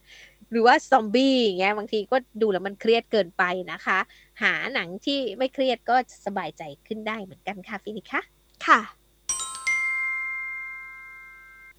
[0.52, 4.00] หรือว่าซอมบี้อย่างเงี้ยบางทีก็ดูแล้วมันเครียดเกินไปนะคะ
[4.42, 8.22] หาหนังที่ไม่เครียดก็สบายใจขึ้นได้เหมือนกันค่ะฟินิคะ
[8.66, 8.80] ค่ะ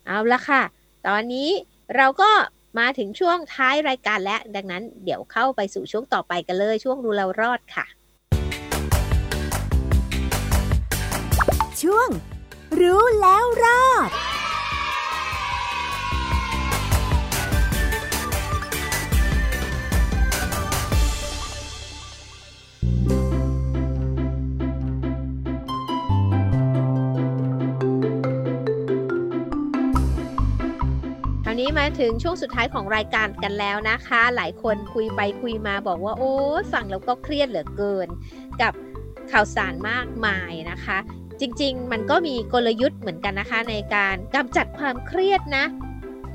[0.06, 0.62] เอาละค่ะ
[1.06, 1.48] ตอนนี้
[1.96, 2.30] เราก็
[2.78, 7.86] มาถึงช่วงท้ายรายการแล้ว ดังนั้นเดี๋ยวเข้าไปสู่ช่วงต่อไปกันเลยช่วงรู้เรารอดค่ะ
[11.82, 12.08] ช่วง
[12.80, 14.10] รู้แล้วรอด
[31.78, 36.32] มาถึงช่วงสุดท้ายของรายการกันแล้วนะคะ หลายคนคุยไปคุยมาบอกว่าโอ้
[36.72, 38.08] ฟังแล้วก็เครียดเหลือเกิน
[38.62, 38.72] กับ
[39.30, 40.98] ข่าวสารมากมายนะคะ
[41.40, 45.64] จริงๆ มันก็มีกลยุทธ์เหมือนกันนะคะ ในการกำจัดความเครียดนะ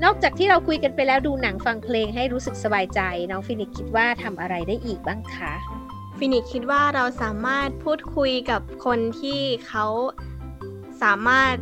[0.04, 5.54] นอกจากที่เราคุยกันไปแล้วดูหนังฟังเพลงให้รู้สึกสบายใจ น้องฟินิกคิดว่าทำอะไรได้อีกบ้างคะ
[6.18, 9.86] ฟินิกคิดว่าเราสามารถพูดคุยกับคนที่เขา
[11.02, 11.54] สามารถ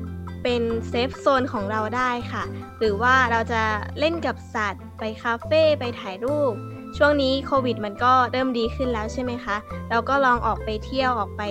[0.45, 2.45] เป็น safe zone ของเราได้ค่ะ
[2.79, 3.63] หรือว่าเราจะ
[3.99, 6.55] เล่นกับสัตว์ ไปคาเฟ่ไปถ่ายรูป
[6.97, 9.57] ช่วงนี้โควิดมันก็เริ่มดีขึ้นแล้วใช่ไหมคะ
[9.91, 11.43] เราก็ลองออกไปเที่ยวออกไป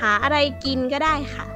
[0.00, 1.46] หาอะไรกินก็ได้ค่ะ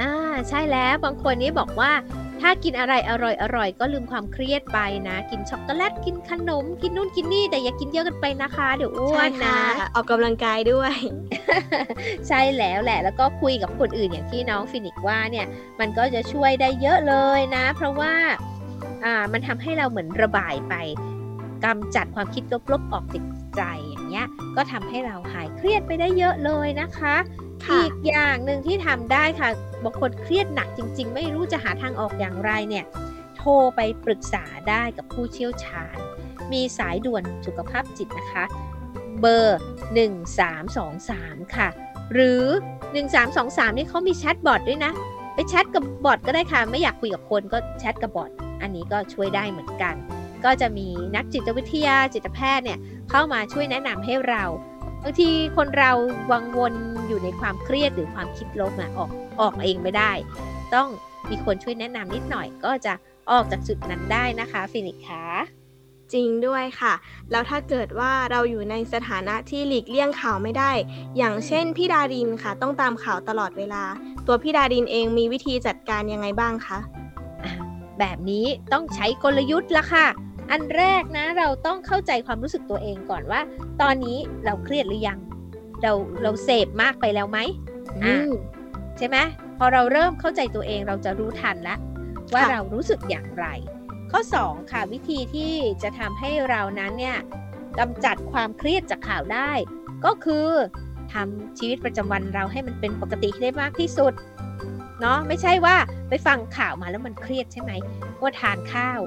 [0.00, 0.12] อ่า
[0.48, 1.92] ใช่แล้วบางคนนี้บอกว่า
[2.42, 10.94] ถ้ากินอะไรอร่อยอร่อยก็ลืมความเครียดไปนะ กินช็อกโกแลตกินขนม กินนู่นกินนี่แต่อย่ากินเยอะเกินไปนะคะ เดี๋ยวอ้วใช่ค่ะนะออกกำลังกายด้วย
[12.28, 15.46] ใช่แล้วแหละ แล้วก็คุยกับคนอื่นอย่างที่น้องฟินิกซ์ว่าเนี่ย
[15.80, 18.14] มันก็จะช่วยได้เยอะเลยนะ เพราะว่า
[19.04, 20.74] อ่ามันทำให้เราเหมือนระบายไป
[21.64, 23.24] กำจัดความคิดลบๆออกจาก
[23.56, 27.16] ใจอย่างเงี้ย ก็ทำให้เราหายเครียดไปได้เยอะเลยนะคะค่ะ
[27.72, 29.48] อีกอย่างหนึ่งที่ทำได้ค่ะ
[29.84, 32.84] บางคนเครียดหนักจริง ๆ ไม่รู้จะหาทางออกอย่างไรเนี่ย
[33.36, 35.96] โทรไปปรึกษาได้กับผู้เชี่ยวชาญ
[36.52, 38.44] มีสายด่วนสุขภาพจิตนะคะ
[39.20, 39.60] เบอร์
[40.76, 41.68] 1323 ค่ะ
[42.12, 42.44] หรือ
[43.12, 44.92] 1323 นี่เขามีแชทบอทด้วยนะ
[45.34, 48.30] ไปแชทกับ bot ก็ได้ค่ะ ไม่อยากคุยกับคนก็แชทกับ bot
[48.62, 49.94] อันนี้ก็ช่วยได้เหมือนกัน
[50.44, 52.78] ก็จะมีนักจิตวิทยาจิตแพทย์เนี่ย
[53.10, 54.44] เข้ามาช่วยแนะนำให้เรา
[55.02, 55.92] บางทีคนเรา
[56.32, 56.74] วังวน
[57.08, 60.12] อยู่ในความเครียดหรือความคิดลบอะออกออกเองไม่ได้
[60.74, 60.88] ต้อง
[61.30, 62.92] มีคนช่วยแนะนำนิดหน่อยก็จะ
[63.30, 65.24] ออกจากจุดนั้นได้นะคะฟินิกค่ะ
[66.12, 66.94] จริงด้วยค่ะ
[67.30, 70.72] แล้วถ้าเกิดว่าเราอยู่ในสถานะที่หลีกเลี่ยงข่าวไม่ได้
[71.16, 73.84] อย่างเช่นพี่ดารินค่ะ ต้องตามข่าวตลอดเวลา
[74.26, 76.78] ตัวพี่ดารินเองมีวิธีจัดการยังไงบ้างคะ
[77.44, 77.52] อะ
[77.98, 80.06] แบบนี้ต้องใช้กลยุทธ์ละค่ะ
[80.50, 83.40] อันแรกนะเราต้องเข้าใจความรู้สึกตัวเองก่อนว่า
[83.80, 85.18] ตอนนี้เราเครียดหรือยัง
[85.82, 87.38] เราเราเสพมากไปแล้วไหม
[88.04, 88.16] อะ
[88.98, 89.16] ใช่ไหม
[89.58, 91.78] พอเราเริ่มเข้าใจตัวเองเราจะรู้ทันแล้ว
[92.34, 93.46] ว่าค่ะเรารู้สึกอย่างไร
[94.10, 97.18] ข้อ 2 ค่ะวิธีที่จะทำให้เรานั้นเนี่ย
[97.78, 99.50] กำจัดความเครียดจากข่าวได้
[100.04, 100.48] ก็คือ
[101.12, 104.12] ทำชีวิตประจำวันเราให้มันเป็นปกติให้ได้มากที่สุด
[105.00, 105.76] เนาะไม่ใช่ว่า
[106.08, 107.72] ไปฟังข่าวมาแล้วมันเครียดใช่ไหม
[108.20, 109.00] ว่าทานข้าว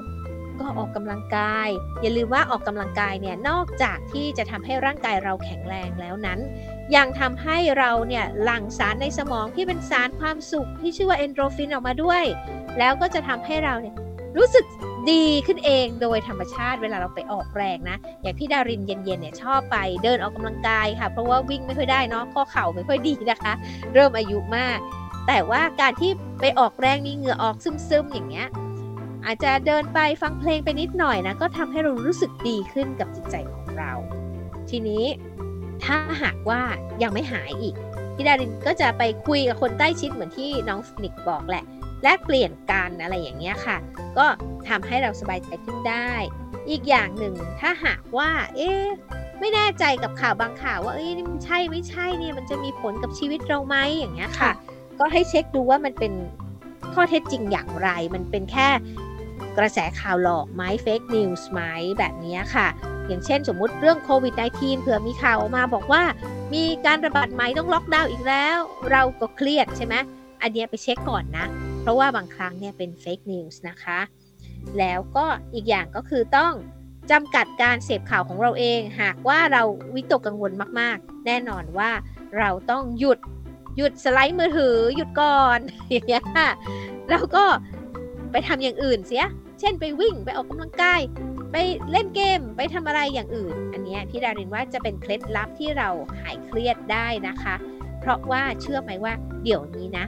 [0.62, 1.68] ก็ออกกำลังกาย
[2.02, 6.38] อย่าลืมว่าออกกำลังกายเนี่ยนอกจากที่จะทำให้ร่างกายเราแข็งแรงแล้วนั้น
[6.96, 12.24] ยังทำให้เราเนี่ยหลั่งสารในสมองที่เป็นสารความสุขที่ชื่อว่าเอนโดรฟินออกมาด้วย
[12.78, 13.96] แล้วก็จะทำให้เราเนี่ย
[14.38, 14.64] รู้สึก
[15.10, 23.52] ดีขึ้นเองโดยธรรมชาติเวลาเราไปออกแรงนะ อย่างพี่ดารินเย็นๆเนี่ยชอบไปเดินออกกำลังกายค่ะ เพราะว่าวิ่งไม่ค่อยได้เนาะข้อเข่าไม่ค่อยดีนะคะ
[23.94, 24.78] เริ่มอายุมาก
[25.26, 27.56] แต่ว่าการที่ไปออกแรงมีเหงื่อออก
[27.88, 28.48] ซึมๆอย่างเงี้ย
[29.26, 33.92] อาจจะเดินไปฟังเพลงไปนิดหน่อยนะก็ทำให้เรารู้สึกดีขึ้นกับจิตใจของเรา
[34.70, 35.04] ทีนี้
[35.84, 36.60] ถ้าหากว่า
[37.02, 37.74] ยังไม่หายอีก
[38.14, 41.64] พี่ดารินก็จะไปคุยกับคนใกล้ชิดเหมือนที่น้องฟินิกบอกแหละ
[42.02, 43.76] แลกเปลี่ยนกันอะไรอย่างเงี้ยค่ะ
[44.18, 44.26] ก็
[44.68, 46.10] ทำให้เราสบายใจขึ้นได้
[46.70, 48.84] อีกอย่างหนึ่งถ้าหากว่า เอ๊ะ
[49.40, 54.50] ไม่แน่ใจกับข่าวบางข่าวว่าเอ้ยนี่มันใช่ไม่ใช่เนี่ยมันจะมีผลกับชีวิตเราไหมอย่างเงี้ยค่ะ
[54.98, 56.12] ก็ให้เช็คดูว่ามันเป็น
[56.94, 58.68] ข้อเท็จจริงอย่างไร มันเป็นแค่
[59.58, 61.60] กระแสข่าวหลอกไหม fake news ไหม
[61.98, 62.68] แบบนี้ค่ะ
[63.06, 66.02] อย่างเช่นสมมุติเรื่องโควิด -19 เผื่อมีข่าวออกมาบอกว่า
[66.54, 68.58] มีการระบาดใหม่ต้องล็อกดาวน์อีกแล้ว
[68.90, 69.94] เราก็เครียดใช่ไหม
[70.42, 71.46] อันนี้ไปเช็คก่อนนะ
[71.80, 74.00] เพราะว่าบางครั้งเนี่ยเป็น fake news นะคะ
[74.78, 76.52] แล้วก็อีกอย่างก็คือต้อง
[77.10, 79.62] จำกัดการเสพข่าวของเราเอง หากว่าเรา
[79.94, 81.90] วิตกกังวลมากๆ แน่นอนว่า
[82.38, 83.18] เราต้องหยุด
[83.76, 85.58] หยุดสไลด์มือถือหยุดก่อน
[85.90, 86.48] อย่างเงี้ยค่ะ
[87.10, 87.44] แล้วก็
[88.32, 89.24] ไปทำอย่างอื่นเสีย
[89.60, 91.00] เช่นไปวิ่งไปออกกำลังกาย
[91.52, 91.56] ไป
[91.92, 95.88] เล่นเกมไปทำอะไรอย่างอื่น อันนี้พี่ดารินว่าจะเป็นเคล็ดลับที่เรา
[96.20, 97.54] หายเครียดได้นะคะ
[98.00, 99.12] เพราะว่าเชื่อไหมว่า
[99.44, 100.04] เดี๋ยวนี้นะ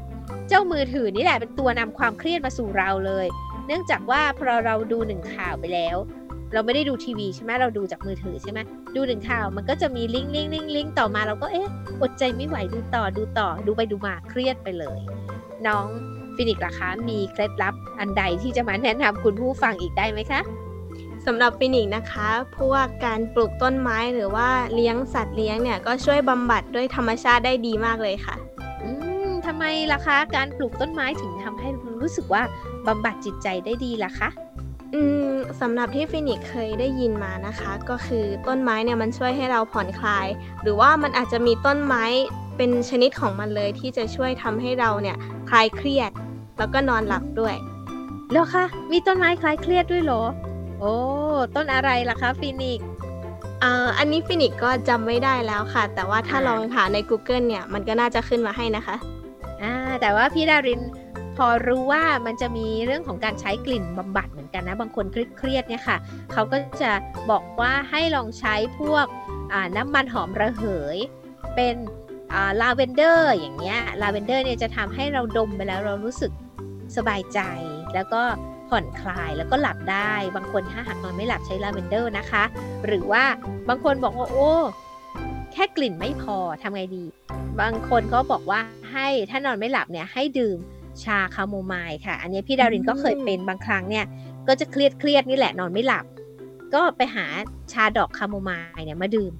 [0.48, 3.26] เจ้ามือถือนี่แหละเป็นตัวนำความเครียดมาสู่เราเลย
[3.66, 5.96] เนื่องจากว่าพอเราดูหนึ่งข่าวไปแล้ว
[6.52, 8.58] เราไม่ได้ดูทีวีใช่ไหมเราดูจากมือถือใช่ไหม
[8.96, 11.68] ดูหนึ่งข่าวมันก็จะมีลิงก์ลิงก์ลิงก์ลิงก์ต่อมาเราก็เอ๊ะ
[12.02, 14.98] อดใจไม่ไหวดูต่อดูต่อดูไปดูมาเครียดไปเลย
[15.66, 15.86] น้อง
[16.36, 20.40] ฟินิกส์ล่ะคะ มีเคล็ดลับอันใดที่จะมาแนะนำคุณผู้ฟังอีกได้ไหมคะ
[21.26, 28.34] สำหรับฟินิกส์นะคะ พวกการปลูกต้นไม้หรือว่าเลี้ยงสัตว์เลี้ยงเนี่ยก็ช่วยบำบัดด้วยธรรมชาติได้ดีมากเลยค่ะ
[28.84, 28.90] อื
[29.26, 31.68] มทำไมล่ะคะ การปลูกต้นไม้ถึงทำให้
[32.02, 32.42] รู้สึกว่า
[32.86, 34.28] บำบัดจิตใจได้ดีล่ะคะ
[34.94, 40.26] อืมสำหรับที่ฟินิกส์เคยได้ยินมานะคะ ก็คือต้นไม้เนี่ยมันช่วยให้เราผ่อนคลาย
[40.62, 42.04] หรือว่ามันอาจจะมีต้นไม้
[42.56, 45.16] เป็นชนิดของมันเลยที่จะช่วยทำให้เราเนี่ย
[45.50, 46.10] คลายเครียด
[46.58, 47.54] แล้วก็นอนหลับด้วย
[48.32, 50.22] แล้วคะมีต้นไม้คลายเครียดด้วยเหรอ
[50.80, 50.94] โอ้
[51.56, 52.86] ต้นอะไรล่ะคะฟินิกส์
[53.60, 58.96] เอ่ออันนี้ฟินิกส์ก็จำไม่ได้แล้วค่ะ แต่ว่าถ้าอ่าลองหาใน Google เนี่ย มันก็น่าจะขึ้นมาให้นะคะ
[59.62, 60.80] ออ่าแต่ว่าพี่ดาริน
[61.36, 65.96] พอรู้ว่ามันจะมีเรื่องของการใช้กลิ่นบำบัดเหมือนกันนะ บางคนเครียดๆเนี่ยค่ะ
[66.32, 66.90] เขาก็จะ
[67.30, 69.06] บอกว่าให้ลองใช้พวก
[69.76, 70.62] น้ำมันหอมระเห
[70.96, 70.98] ย
[71.54, 71.74] เป็น
[72.60, 76.32] ลาเวนเดอร์อย่างเงี้ยลาเวนเดอร์เนี่ยจะทำให้เราดมไปแล้วเรารู้สึก
[76.96, 77.40] สบายใจ
[77.94, 78.22] แล้วก็
[78.68, 82.42] ผ่อนคลายแล้วก็หลับได้ บางคนถ้าหากนอนไม่หลับใช้ลาเวนเดอร์นะคะ
[82.86, 83.24] หรือว่า
[83.68, 84.50] บางคนบอกว่าโอ้
[85.52, 87.04] แค่กลิ่นไม่พอทำไงดี
[87.60, 88.60] บางคนก็บอกว่า
[88.92, 90.58] ให้ถ้านอนไม่หลับเนี่ยให้ดื่ม
[91.04, 94.04] ชาคาโมไมล์ค่ะ อันนี้พี่ดารินก็เคยเป็นบางครั้งเนี่ย
[94.48, 96.04] ก็จะเครียดเครียดนี่แหละนอนไม่หลับ
[96.74, 97.26] ก็ไปหา
[97.72, 99.32] ชาดอกคาโมไมล์เนี่ยมาดื่ม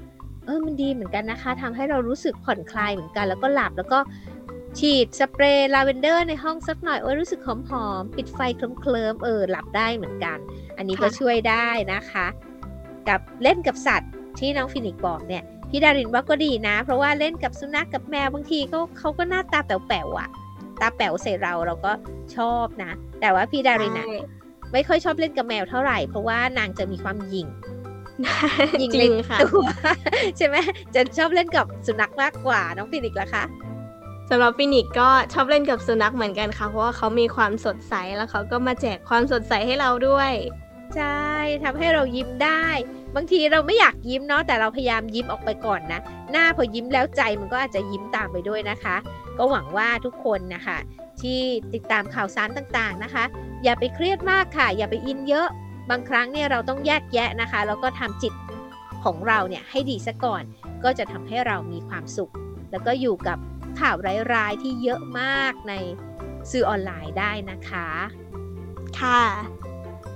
[0.47, 3.99] เออมันดีเหมือนกันนะคะทำให้เรารู้สึกผ่อนคลายเหมือนกัน แล้วก็หลับแล้วก็
[4.79, 10.39] ฉีดสเปรย์ลาเวนเดอร์ในห้องสักหน่อยโอ้ยรู้สึกหอมหอมปิดไฟเคลิ้มเออหลับได้เหมือนกัน
[10.77, 12.27] อันนี้ก็ช่วยได้นะคะ
[13.09, 20.29] กับเล่นกับสัตว์ที่น้องฟินิกบอกเนี่ยพี่ดารินว่าก็ดีนะ เพราะว่าเล่นกับสุนัขกับแมวบางทีเขาเขาก็หน้าตาแป๋วๆอะ
[20.81, 21.93] ตาแป๋วใส่เราเราก็
[22.37, 24.07] ชอบนะ แต่ว่าพี่ดารินอะ
[24.73, 27.49] ไม่ค่อยชอบเล่นกับแมวเท่าไหร่ เพราะว่านางจะมีความหยิ่ง
[28.81, 29.05] ยิงใน
[29.43, 29.67] ตัว
[30.37, 30.57] ใช่ไหม
[30.95, 33.45] จะชอบเล่นกับสุนัขมากกว่าน้องฟินิกล่ะคะ
[34.31, 40.33] สำหรับฟินิกก็ชอบเล่นกับสุนัขเหมือนกันค่ะ เพราะว่าเขามีความสดใสแล้วเขาก็มาแจกความสดใสให้เราด้วย
[40.97, 41.25] ใช่
[41.65, 42.67] ทำให้เรายิ้มได้
[43.15, 48.97] บางทีเราไม่อยากยิ้มเนาะแต่เราพยายามยิ้มออกไปก่อนนะ หน้าพอยิ้มแล้วใจมันก็อาจจะยิ้มตามไปด้วยนะคะ
[49.39, 50.79] ก็หวังว่าทุกคนนะคะ
[51.21, 51.41] ที่
[51.75, 53.25] ติดตามข่าวสารต่างๆนะคะ
[53.65, 55.49] อย่าไปเครียดมากค่ะ อย่าไปอินเยอะ
[55.91, 58.35] บางครั้งเนี่ยเราต้องแยกแยะนะคะแล้วก็ทำจิต
[59.05, 60.43] ของเราเนี่ยให้ดีซะก่อน
[60.85, 62.33] ก็จะทำให้เรามีความสุข
[62.71, 63.39] แล้วก็อยู่กับ
[63.81, 63.97] ข่าว
[64.35, 65.73] ร้ายๆที่เยอะมากใน
[66.51, 67.89] สื่อออนไลน์ได้นะคะ
[69.01, 69.23] ค่ะ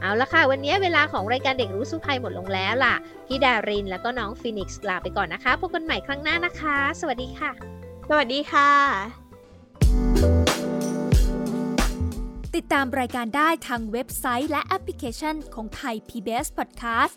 [0.01, 2.95] เอาละค่ะ วันนี้เวลาของรายการเด็กรู้สู้ภัยหมดลงแล้วล่ะ
[3.27, 7.51] พี่ดารินแล้วก็น้องฟินิกส์ลาไปก่อนนะคะ พบกันใหม่ครั้งหน้านะคะ สวัสดีค่ะ
[8.11, 8.71] สวัสดีค่ะ
[12.57, 17.17] ติดตามรายการได้ทางเว็บไซต์และแอปพลิเคชันของไทย PBS Podcast